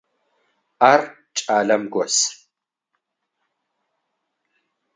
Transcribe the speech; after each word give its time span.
Ар 0.91 1.01
кӏалэм 1.37 1.83
гос. 1.93 2.15